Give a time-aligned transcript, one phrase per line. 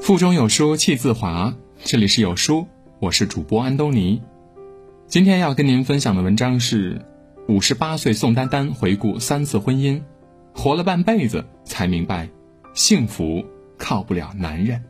[0.00, 2.66] 腹中有书气自华，这里是有书，
[3.00, 4.22] 我是主播安东尼。
[5.06, 7.04] 今天要跟您分享的文章是：
[7.48, 10.00] 五十八岁宋丹丹回顾三次婚姻，
[10.54, 12.30] 活了半辈子才明白，
[12.72, 13.44] 幸福
[13.76, 14.82] 靠不了男人。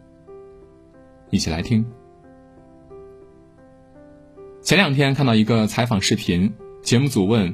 [1.28, 1.84] 一起来听。
[4.62, 7.52] 前两天看到一个采访视频，节目组问：“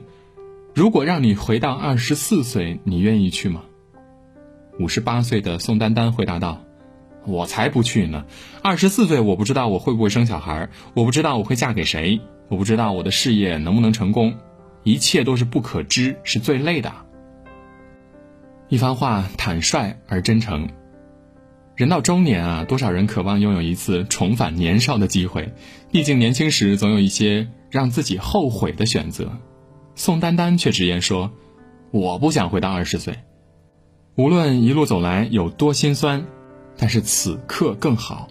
[0.75, 3.65] 如果让你回到二十四岁，你愿意去吗？”
[4.79, 6.61] 五十八岁的宋丹丹回答道
[7.27, 8.25] ：“我才不去呢！
[8.63, 14.35] 二十四岁，我不知道我会不会生小孩，我不知道我会嫁给谁，我不知道我的事业能不能成功，
[14.85, 16.93] 一切都是不可知，是最累的。”
[18.69, 20.69] 一番话坦率而真诚。
[21.77, 25.53] 人到中年啊，多少人渴望拥有一次重返年少的机会？
[25.93, 29.31] 毕竟年轻时总有一些让自己后悔的选择。
[29.95, 31.31] 宋丹丹却直言说
[31.93, 33.19] ：“我不想回到二十岁。
[34.15, 36.25] 无论一路走来有多心酸，
[36.77, 38.29] 但是此刻更好。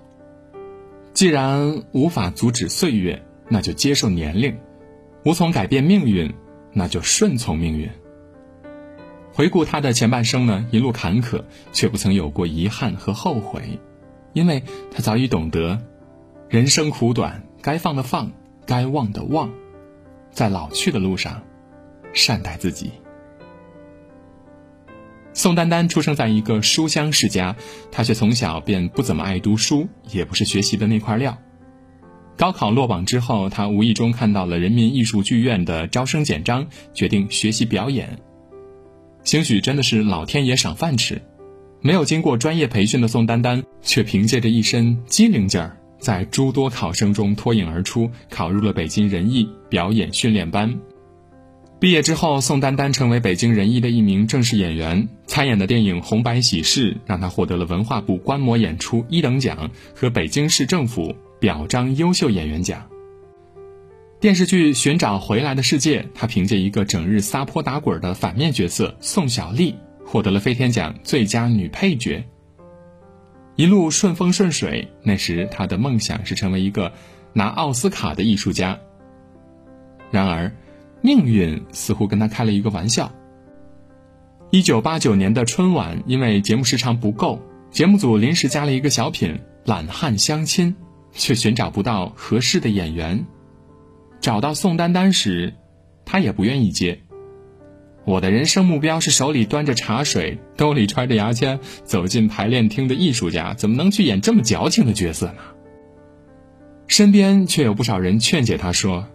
[1.14, 4.54] 既然无法阻止岁月，那就接受年龄；
[5.24, 6.34] 无从改变命运，
[6.74, 7.90] 那就顺从命运。”
[9.34, 11.44] 回顾他的前半生呢，一路坎坷，
[11.74, 13.80] 却不曾有过遗憾和后悔，
[14.32, 15.82] 因为他早已懂得，
[16.48, 18.32] 人生苦短，该放的放，
[18.66, 19.52] 该忘的忘，
[20.32, 21.44] 在老去的路上，
[22.14, 22.92] 善待自己。
[25.46, 27.56] 宋丹丹出生在一个书香世家，
[27.92, 31.38] 她却从小便不怎么爱读书，也不是学习的那块料。
[32.36, 36.66] 高考落榜之后，她无意中看到了人民艺术剧院的招生简章，
[36.96, 38.18] 决定学习表演。
[39.24, 41.22] 兴许真的是老天爷赏饭吃，
[41.80, 50.76] 没有经过专业培训的宋丹丹，却凭借着一身机灵劲儿，在诸多考生中脱颖而出，考入了北京人艺表演训练班。
[51.86, 62.90] 毕业之后，宋丹丹成为北京人艺的一名正式演员，参演的电影《红白喜事》让她获得了文化部观摩演出一等奖和北京市政府表彰优秀演员奖。
[64.20, 72.26] 电视剧《寻找回来的世界》，她凭借一个整日撒泼打滚的反面角色宋小丽，获得了飞天奖最佳女配角。
[73.58, 76.92] 一路顺风顺水，那时她的梦想是成为一个
[77.32, 78.80] 拿奥斯卡的艺术家。
[80.10, 80.52] 然而，
[81.06, 83.12] 命运似乎跟他开了一个玩笑。
[84.50, 87.40] 一九八九年的春晚，因为节目时长不够，
[87.70, 89.34] 节目组临时加了一个小品
[89.66, 90.74] 《懒汉相亲》，
[91.12, 93.24] 却寻找不到合适的演员。
[94.20, 95.54] 找到宋丹丹时，
[96.06, 97.00] 他也不愿意接。
[98.04, 105.36] 我的人生目标是手里端着茶水，兜里揣着牙签，走进排练厅的艺术家，怎么能去演这么矫情的角色呢？
[106.88, 109.08] 身边却有不少人劝解他说：“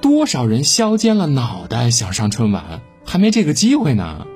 [0.00, 4.26] 多少人削尖了脑袋想上春晚，还没这个机会呢。”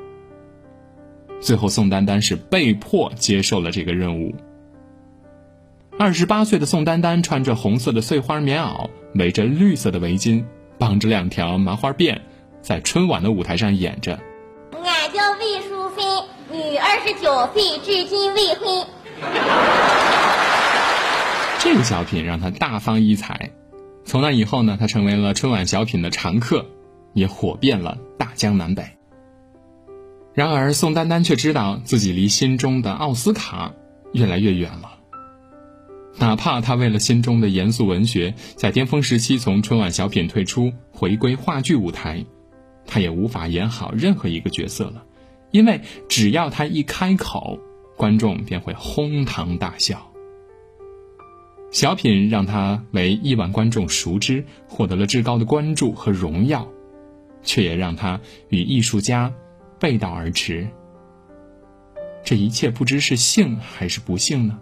[1.40, 4.34] 最后，宋丹丹是被迫接受了这个任务。
[5.98, 10.44] 二十八岁的宋丹丹穿着红色的碎花棉袄，围着绿色的围巾，
[10.78, 12.20] 绑着两条麻花辫，
[12.60, 14.20] 在春晚的舞台上演着。
[14.72, 16.04] 俺叫魏淑芬，
[16.50, 18.86] 女，二十九岁，至今未婚。
[21.58, 23.50] 这个小品让她大放异彩，
[24.12, 26.66] 从那以后呢，他成为了春晚小品的常客，
[27.14, 28.84] 也火遍了大江南北。
[30.34, 33.72] 然而，宋丹丹却知道自己离心中的奥斯卡
[34.12, 34.98] 越来越远了。
[36.18, 42.26] 哪怕他为了心中的严肃文学，在巅峰时期从春晚小品退出，回归话剧舞台，
[42.84, 45.04] 他也无法演好任何一个角色了，
[45.52, 45.80] 因为
[46.10, 47.58] 只要他一开口，
[47.96, 50.11] 观众便会哄堂大笑。
[51.72, 56.68] 小品让他为亿万观众熟知，获得了至高的关注和荣耀，
[57.42, 59.32] 却也让他与艺术家
[59.80, 60.68] 背道而驰。
[62.22, 64.58] 这一切不知是幸还是不幸呢？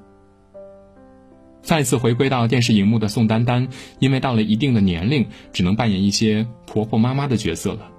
[1.62, 7.90] 再次回归到电视荧幕的宋丹丹，因为到了一定的年龄，只能扮演一些婆婆妈妈的角色了。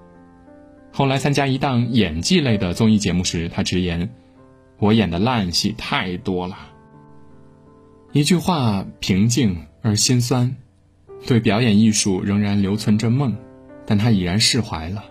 [0.93, 4.09] 后来参加一档演技类的综艺节目时，她直言
[4.79, 6.57] ：“我演的烂戏太多了。”
[8.13, 10.58] 一句话，平静而心酸。
[11.25, 13.37] 对表演艺术仍然留存着梦，
[13.85, 15.05] 但他已然释怀了。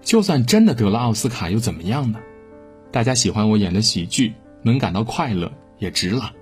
[0.00, 2.20] 就算真的得了奥斯卡又怎么样呢？
[2.92, 6.32] 大家喜欢我演的喜剧，能感到快乐也值了。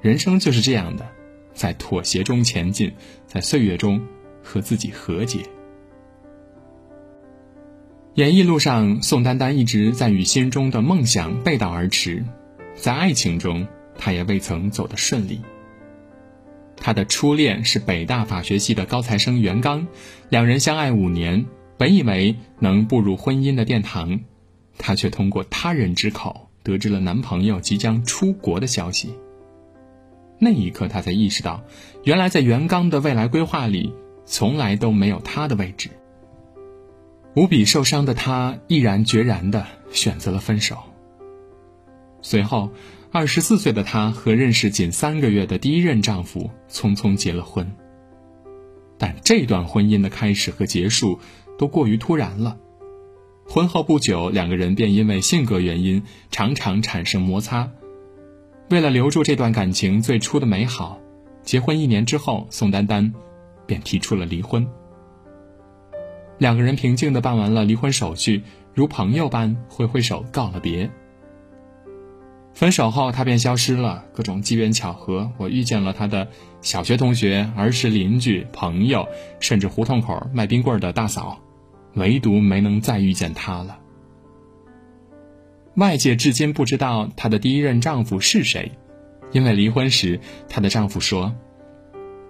[0.00, 1.06] 人生就是这样的，
[1.52, 2.92] 在妥协中前进，
[3.26, 4.00] 在岁月中
[4.42, 5.40] 和自己和解。
[8.14, 12.24] 演艺路上，宋丹丹一直在与心中的梦想背道而驰，
[12.74, 13.66] 在爱情中，
[13.96, 15.40] 她也未曾走得顺利。
[16.76, 19.86] 她的初恋是北大法学系的高材生袁刚，
[20.28, 21.46] 两人相爱五年，
[21.78, 24.20] 本以为能步入婚姻的殿堂，
[24.76, 29.14] 他却通过他人之口得知了男朋友即将出国的消息。
[30.38, 31.62] 那一刻，她才意识到，
[32.02, 33.94] 原来在袁刚的未来规划里，
[34.26, 35.88] 从来都没有她的位置。
[37.34, 40.76] 无比受伤的她，毅然决然的选择了分手。
[42.20, 42.70] 随后，
[43.16, 47.72] 二十四岁的她和认识仅三个月的第一任丈夫匆匆结了婚。
[48.98, 51.20] 但这段婚姻的开始和结束
[51.56, 52.58] 都过于突然了。
[53.46, 56.02] 婚后不久，两个人便因为性格原因
[56.32, 57.70] 常常产生摩擦。
[58.68, 60.98] 为了留住这段感情最初的美好，
[61.44, 63.14] 结婚一年之后，宋丹丹
[63.64, 64.66] 便提出了离婚。
[66.38, 68.42] 两个人平静的办完了离婚手续，
[68.74, 70.90] 如朋友般挥挥手告了别。
[72.54, 74.04] 分手后，他便消失了。
[74.14, 76.28] 各种机缘巧合，我遇见了他的
[76.62, 79.08] 小学同学、儿时邻居、朋友，
[79.40, 81.40] 甚至胡同口卖冰棍的大嫂，
[81.94, 83.78] 唯独没能再遇见他了。
[85.74, 88.70] 外界至今不知道她的第一任丈夫是谁，
[89.32, 91.34] 因为离婚时，她的丈夫说：“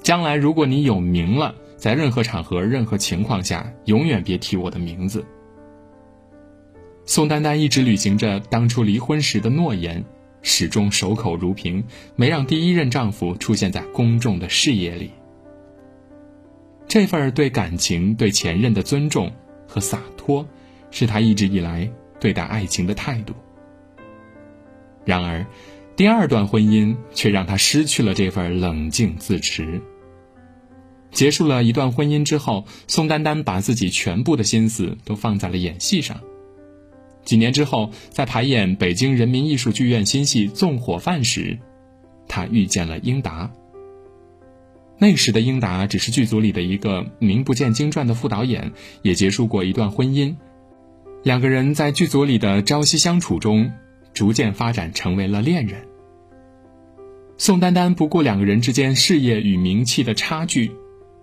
[0.02, 5.26] 将来如果你有名了，在任何场合、任何情况下，永远别提我的名字。”
[7.04, 10.02] 宋丹丹一直履行着当初离婚时的诺言，
[10.44, 11.82] 始终守口如瓶，
[12.14, 15.11] 没让第一任丈夫出现在公众的视野里。
[16.87, 19.32] 这份对感情、对前任的尊重
[19.67, 20.46] 和洒脱，
[20.93, 21.91] 是她一直以来。
[22.20, 23.35] 对待爱情的态度。
[25.05, 25.44] 然而，
[25.94, 29.82] 第二段婚姻却让他失去了这份冷静自持。
[31.11, 36.19] 结束了一段婚姻之后，宋丹丹把自己全部的心思都放在了演戏上。
[37.24, 41.58] 几年之后，在排演北京人民艺术剧院新戏《纵火犯》时，
[42.28, 43.50] 他遇见了英达。
[44.98, 48.72] 那时的英达只是剧组里的一个名不见经传的副导演，
[49.02, 50.36] 也结束过一段婚姻。
[51.22, 53.72] 两个人在剧组里的朝夕相处中，
[54.12, 55.80] 逐渐发展成为了恋人。
[57.38, 60.70] 宋丹丹不顾两个人之间事业与名气的差距，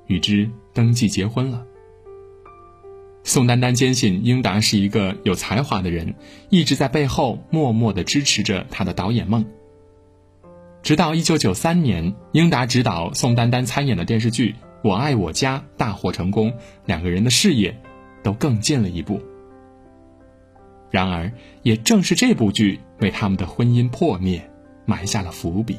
[0.08, 1.66] 与之登记结婚了。
[3.24, 6.16] 宋丹丹坚信英达是一个有才华的人，
[6.50, 9.46] 一直在背后默默的支持着他的导演梦。
[10.82, 14.52] 直到一九九三年，英达执导宋丹丹参演的电视剧
[14.84, 16.54] 《我爱我家》大获成功，
[16.86, 17.80] 两个人的事业
[18.24, 19.22] 都更进了一步。
[20.90, 21.32] 然而，
[21.62, 24.50] 也正是这部剧为他们的婚姻破灭
[24.86, 25.78] 埋下了伏笔。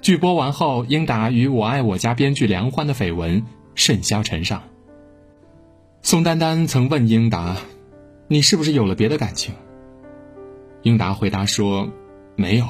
[0.00, 3.44] 剧播完后，英达与我爱我家编剧梁欢的绯闻
[3.74, 4.62] 甚嚣尘上。
[6.10, 7.58] 宋丹丹曾问英达
[8.28, 9.54] ：“你是不是有了别的感情？”
[10.80, 11.90] 英达回答说
[12.34, 12.66] ：“没有。”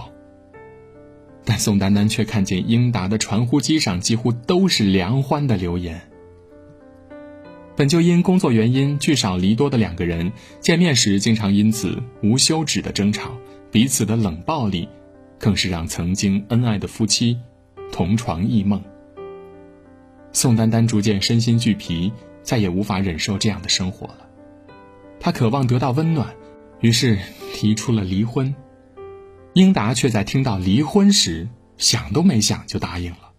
[1.46, 6.10] 但宋丹丹却看见英达的传呼机上几乎都是梁欢的留言。
[7.76, 13.30] 本就因工作原因聚少离多的两个人，见面时经常因此无休止的争吵，
[13.70, 14.88] 彼此的冷暴力，
[15.38, 17.38] 更是让曾经恩爱的夫妻
[17.92, 18.82] 同床异梦。
[20.32, 22.12] 宋丹丹逐渐身心俱疲，
[22.42, 24.28] 再也无法忍受这样的生活了。
[25.20, 26.34] 她渴望得到温暖，
[26.80, 27.18] 于是
[27.52, 28.54] 提出了离婚。
[29.54, 33.32] 英达却在听到离婚时想都没想就答应了。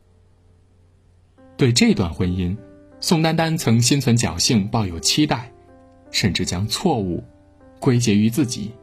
[1.55, 2.57] 对这段婚姻。
[3.01, 5.53] 宋丹丹曾心存侥幸，抱有期待，
[6.11, 7.23] 甚至将错误
[7.79, 8.73] 归结于自己。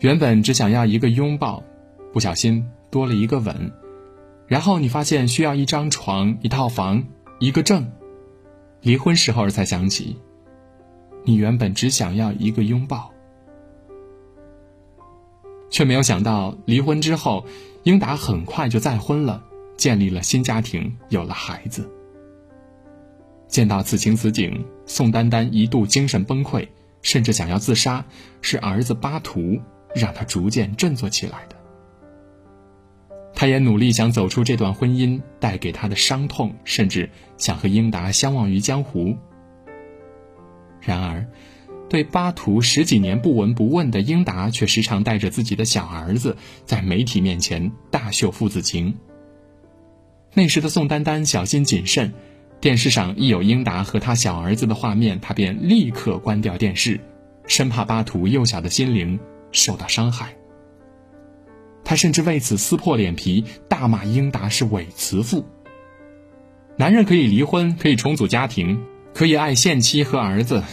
[0.00, 1.62] 原本只想要一个拥抱，
[2.12, 3.72] 不小心多了一个吻，
[4.46, 7.02] 然后你发现需要一张床、一套房、
[7.40, 7.90] 一个证。
[8.84, 10.14] 离婚时候才想起，
[11.24, 13.10] 你原本只想要一个拥抱，
[15.70, 17.46] 却没有想到离婚之后，
[17.84, 19.42] 英达很快就再婚了，
[19.78, 21.90] 建立了新家庭，有了孩子。
[23.48, 26.68] 见到此情此景，宋丹丹一度精神崩溃，
[27.00, 28.04] 甚至想要自杀。
[28.42, 29.58] 是儿子巴图
[29.94, 31.53] 让她逐渐振作起来的。
[33.34, 39.16] 他也努力想走出这段婚姻带给他的伤痛，甚至想和英达相忘于江湖。
[40.80, 41.26] 然而，
[41.88, 48.94] 对巴图十几年不闻不问的英达，却时常带着自己的小儿子在媒体面前大秀父子情。
[50.32, 52.12] 那时的宋丹丹小心谨慎。
[52.60, 56.98] 电视上一有英达和他小儿子的画面，他便立刻关掉电视，
[57.46, 59.20] 生怕巴图幼小的心灵
[59.52, 60.34] 受到伤害。
[61.84, 65.44] 他甚至为此撕破脸皮，大骂英达是伪慈父。
[66.76, 70.64] 男人可以离婚，可以重组家庭，可以爱现妻和儿子，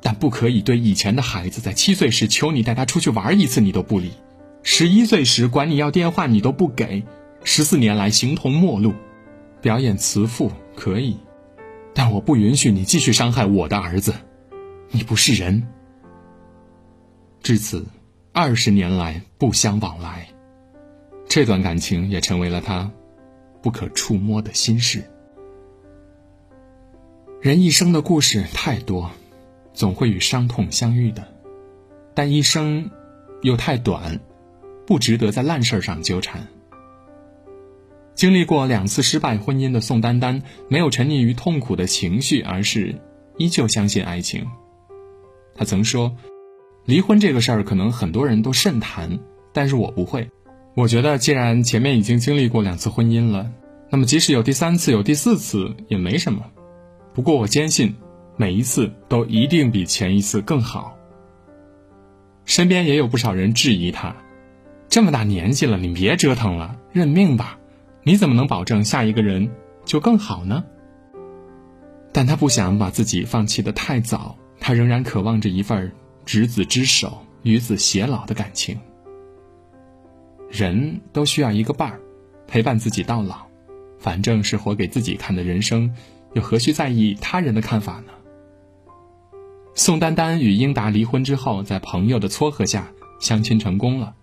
[0.00, 4.12] 但不可以对以前的孩子，在七岁时求你带他出去玩一次你都不理，
[4.62, 7.04] 十一岁时管你要电话你都不给，
[7.44, 8.94] 十四年来形同陌路，
[9.60, 10.50] 表演慈父。
[10.74, 11.16] 可以，
[11.92, 14.14] 但我不允许你继续伤害我的儿子。
[14.92, 15.66] 你不是人。
[17.42, 17.84] 至此，
[18.32, 20.28] 二十年来不相往来。
[21.38, 22.90] 这段感情也成为了他
[23.62, 25.04] 不可触摸的心事。
[27.40, 29.08] 人一生的故事太多，
[29.72, 31.28] 总会与伤痛相遇的，
[32.12, 32.90] 但一生
[33.42, 34.18] 又太短，
[34.84, 36.44] 不值得在烂事上纠缠。
[38.16, 43.00] 经历过两次失败婚姻的宋丹丹，没有沉溺于痛苦的情绪，而是
[43.36, 44.44] 依旧相信爱情。
[45.54, 46.16] 她曾说
[46.84, 49.20] ：“离婚这个事儿，可能很多人都慎谈，
[49.52, 50.28] 但是我不会。
[50.78, 53.50] 我觉得，既然前面已经经历过两次婚姻了，
[53.90, 56.44] 那么即使有第三次、有第四次也没什么。
[57.12, 57.96] 不过我坚信，
[58.36, 60.96] 每一次都一定比前一次更好。”
[62.46, 64.14] 身边也有不少人质疑他
[64.88, 67.58] ：“这么大年纪了，你别折腾了，认命吧。”
[68.06, 69.50] 你怎么能保证下一个人
[69.84, 70.64] 就更好呢？
[72.12, 75.90] 但他不想把自己放弃的太早，他仍然渴望着一份
[76.24, 78.78] 执子之手、与子偕老的感情。
[80.50, 82.00] 人都需要一个伴儿，
[82.46, 83.46] 陪伴自己到老，
[83.98, 85.94] 反正是活给自己看的人生，
[86.34, 88.12] 又何须在意他人的看法呢？
[89.74, 94.14] 宋丹丹与英达离婚之后，在朋友的撮合下相亲成功了。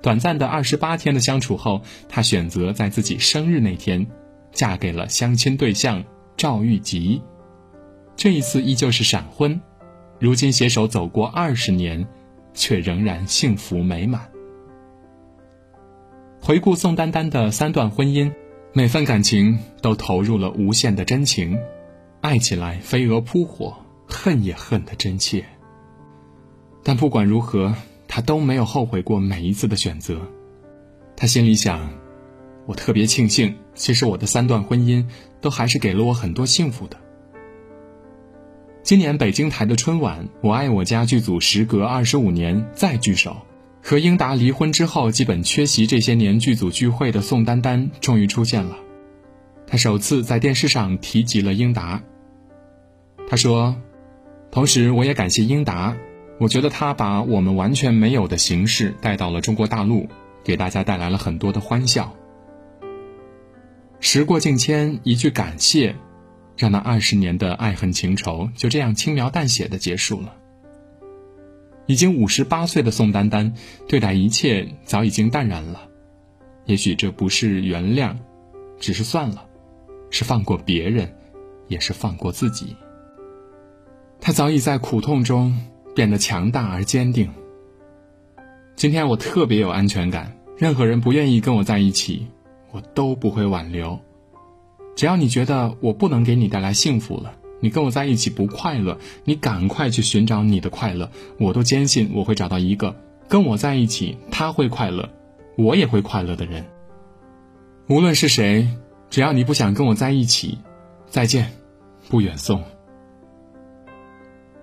[0.00, 4.06] 短暂的二十八天的相处后，她选择在自己生日那天，
[4.52, 6.02] 嫁给了相亲对象
[6.38, 7.20] 赵玉吉。
[8.16, 9.60] 这一次依旧是闪婚，
[10.18, 12.06] 如今携手走过二十年，
[12.54, 14.29] 却仍然幸福美满。
[16.40, 18.32] 回顾宋丹丹的三段婚姻，
[18.72, 21.58] 每份感情都投入了无限的真情，
[22.20, 25.44] 爱起来飞蛾扑火，恨也恨得真切。
[26.82, 27.74] 但不管如何。
[28.12, 30.20] 他都没有后悔过每一次的选择，
[31.16, 31.90] 他心里想
[32.66, 35.06] ：“我特别庆幸，其实我的三段婚姻
[35.40, 36.96] 都还是给了我很多幸福的。”
[38.82, 43.36] 今年北京台的春晚《我爱我家》剧组时隔二十五年再聚首，
[43.82, 48.76] 和英达离婚之后基本缺席这些年剧组聚会的宋丹丹终于出现了，
[49.66, 52.02] 她首次在电视上提及了英达。
[53.28, 53.76] 她说
[54.50, 55.96] ：“同时，我也感谢英达。”
[56.40, 60.08] 我觉得他把我们完全没有的形式带到了中国大陆，
[60.42, 62.16] 给大家带来了很多的欢笑。
[64.00, 65.96] 时过境迁，一句感谢，
[66.56, 70.34] 让那二十年的爱恨情仇就这样轻描淡写的结束了。
[71.90, 73.52] 已经五十八岁的宋丹丹，
[73.88, 75.88] 对待一切早已经淡然了。
[76.66, 78.14] 也许这不是原谅，
[78.78, 79.44] 只是算了，
[80.10, 81.12] 是放过别人，
[81.68, 82.76] 也是放过自己。
[84.20, 85.58] 他早已在苦痛中。
[85.92, 87.28] 变得强大而坚定。
[88.76, 92.28] 今天我特别有安全感，任何人不愿意跟我在一起，
[92.70, 93.98] 我都不会挽留。
[94.94, 101.10] 只要你觉得我不能给你带来幸福了，你跟我在一起不快乐，你赶快去寻找你的快乐。
[101.38, 102.96] 我都坚信我会找到一个
[103.28, 105.08] 跟我在一起，他会快乐，
[105.56, 106.66] 我也会快乐的人。
[107.88, 108.68] 无论是谁，
[109.10, 110.58] 只要你不想跟我在一起，
[111.08, 111.52] 再见，
[112.08, 112.62] 不远送。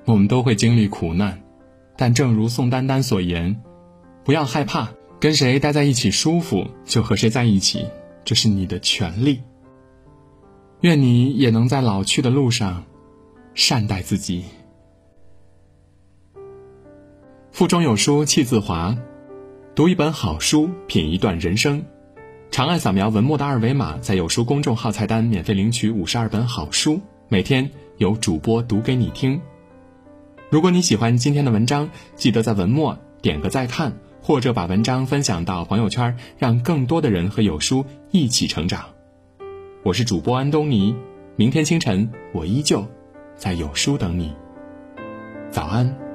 [0.05, 1.41] 我们都会经历苦难，
[1.97, 3.61] 但正如宋丹丹所言，
[4.23, 4.89] 不要害怕，
[5.19, 7.85] 跟谁待在一起舒服就和谁在一起，
[8.23, 9.41] 这是你的权利。
[10.81, 12.83] 愿你也能在老去的路上，
[13.55, 14.43] 善待自己。
[17.51, 18.95] 腹中有书气自华，
[19.73, 21.83] 读一本好书，品一段人生。
[22.51, 29.41] 长按扫描文末的二维码，在有书公众号菜单免费领取五十二本好书，每天有主播读给你听。
[30.51, 38.85] 如果你喜欢今天的文章，记得在文末点个再看，或者把文章分享到朋友圈，让更多的人和有书一起成长。
[39.87, 40.93] 我是主播安东尼，
[41.37, 42.85] 明天清晨我依旧
[43.37, 44.35] 在有书等你。
[45.49, 46.06] 早安。